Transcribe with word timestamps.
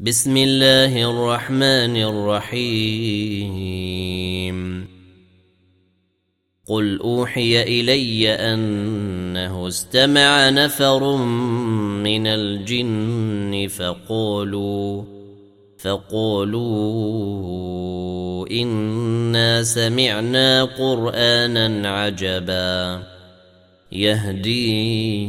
بسم 0.00 0.36
الله 0.36 1.10
الرحمن 1.10 1.96
الرحيم. 1.96 3.58
قل 6.66 6.98
أوحي 7.00 7.62
إلي 7.62 8.30
أنه 8.30 9.68
استمع 9.68 10.50
نفر 10.50 11.16
من 11.16 12.26
الجن 12.26 13.68
فقالوا 13.68 15.04
فقالوا 15.78 16.58
إنا 18.50 19.62
سمعنا 19.62 20.64
قرآنا 20.64 21.90
عجبا 21.90 23.02
يهدي 23.92 25.28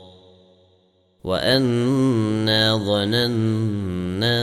وانا 1.23 2.77
ظننا 2.77 4.41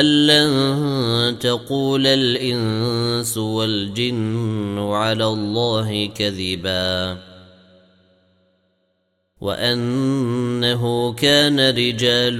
ان 0.00 0.26
لن 0.26 1.38
تقول 1.38 2.06
الانس 2.06 3.38
والجن 3.38 4.78
على 4.78 5.26
الله 5.26 6.06
كذبا 6.06 7.18
وانه 9.40 11.12
كان 11.12 11.60
رجال 11.70 12.38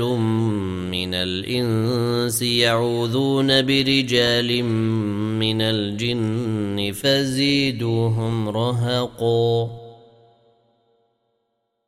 من 0.90 1.14
الانس 1.14 2.42
يعوذون 2.42 3.62
برجال 3.62 4.64
من 5.38 5.62
الجن 5.62 6.92
فزيدوهم 6.92 8.48
رهقا 8.48 9.81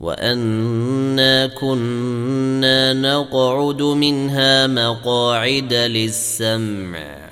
وانا 0.00 1.46
كنا 1.46 2.92
نقعد 2.92 3.82
منها 3.82 4.66
مقاعد 4.66 5.74
للسمع 5.74 7.30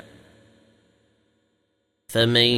فمن 2.09 2.51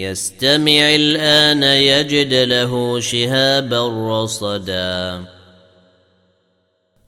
يستمع 0.00 0.94
الان 0.94 1.62
يجد 1.62 2.34
له 2.34 3.00
شهابا 3.00 3.88
رصدا 4.22 5.24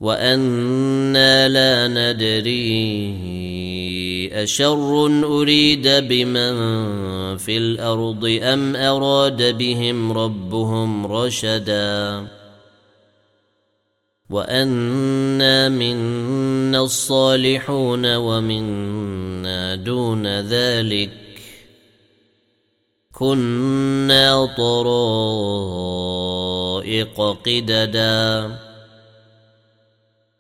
وأنا 0.00 1.49
لا 1.49 1.89
ندري 1.89 3.59
أشر 4.33 5.07
أريد 5.25 5.89
بمن 5.89 6.57
في 7.37 7.57
الأرض 7.57 8.39
أم 8.43 8.77
أراد 8.77 9.59
بهم 9.59 10.13
ربهم 10.13 11.07
رشدا 11.07 12.27
وأنا 14.31 15.69
منا 15.69 16.81
الصالحون 16.81 18.17
ومنا 18.17 19.75
دون 19.75 20.41
ذلك 20.41 21.11
كنا 23.12 24.47
طرائق 24.57 26.01
قددا 27.45 28.69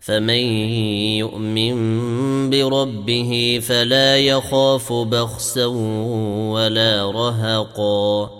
فمن 0.00 0.42
يؤمن 1.18 1.76
بربه 2.50 3.60
فلا 3.62 4.16
يخاف 4.18 4.92
بخسا 4.92 5.66
ولا 6.54 7.10
رهقا. 7.10 8.30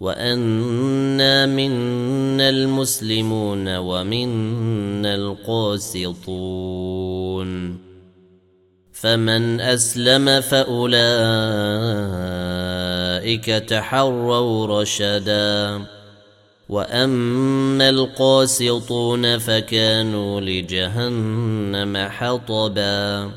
وأنا 0.00 1.46
منا 1.46 2.48
المسلمون 2.48 3.76
ومنا 3.76 5.14
القاسطون. 5.14 6.26
فمن 8.92 9.60
أسلم 9.60 10.40
فأولئك 10.40 11.06
تحروا 13.46 14.82
رشدا. 14.82 15.95
واما 16.68 17.88
القاسطون 17.88 19.38
فكانوا 19.38 20.40
لجهنم 20.40 22.08
حطبا 22.10 23.30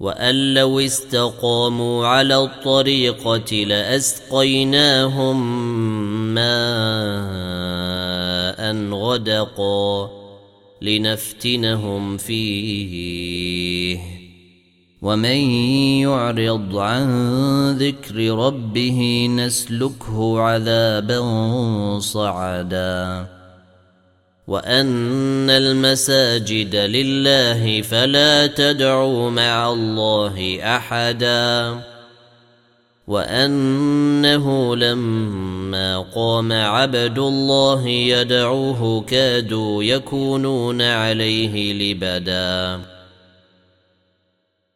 وان 0.00 0.54
لو 0.54 0.80
استقاموا 0.80 2.06
على 2.06 2.36
الطريقة 2.36 3.54
لاسقيناهم 3.64 5.38
ماء 6.34 6.48
غدقا 8.90 10.10
لنفتنهم 10.82 12.16
فيه 12.16 13.98
ومن 15.02 15.50
يعرض 16.02 16.76
عن 16.76 17.06
ذكر 17.78 18.34
ربه 18.34 19.28
نسلكه 19.36 20.40
عذابا 20.40 21.20
صعدا 21.98 23.26
وان 24.48 25.50
المساجد 25.50 26.76
لله 26.76 27.82
فلا 27.82 28.46
تدعوا 28.46 29.30
مع 29.30 29.72
الله 29.72 30.58
احدا 30.76 31.80
وانه 33.06 34.76
لما 34.76 35.98
قام 35.98 36.52
عبد 36.52 37.18
الله 37.18 37.88
يدعوه 37.88 39.00
كادوا 39.00 39.82
يكونون 39.82 40.82
عليه 40.82 41.72
لبدا 41.72 42.80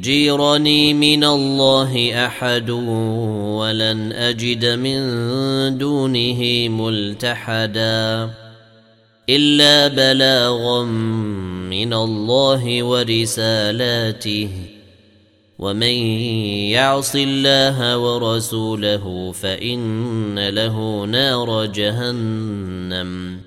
يجيرني 0.00 0.94
من 0.94 1.24
الله 1.24 2.26
احد 2.26 2.70
ولن 3.60 4.12
اجد 4.12 4.64
من 4.64 4.98
دونه 5.78 6.68
ملتحدا 6.68 8.30
الا 9.28 9.88
بلاغا 9.88 10.84
من 11.70 11.92
الله 11.92 12.82
ورسالاته 12.82 14.48
ومن 15.58 15.96
يعص 16.72 17.14
الله 17.16 17.98
ورسوله 17.98 19.32
فان 19.32 20.48
له 20.48 21.04
نار 21.06 21.66
جهنم 21.66 23.40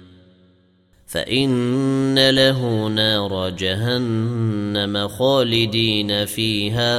فإن 1.13 2.29
له 2.29 2.87
نار 2.87 3.49
جهنم 3.49 5.07
خالدين 5.07 6.25
فيها 6.25 6.95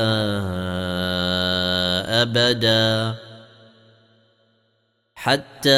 أبدا. 2.22 3.14
حتى 5.14 5.70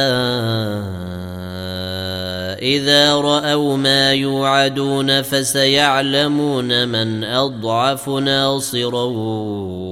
إذا 2.62 3.14
رأوا 3.14 3.76
ما 3.76 4.12
يوعدون 4.12 5.22
فسيعلمون 5.22 6.88
من 6.88 7.24
أضعف 7.24 8.08
ناصرا 8.08 9.04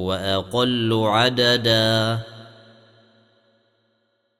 وأقل 0.05 1.03
عددا. 1.05 2.19